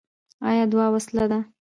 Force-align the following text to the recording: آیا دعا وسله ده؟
آیا 0.49 0.63
دعا 0.71 0.87
وسله 0.93 1.23
ده؟ 1.31 1.39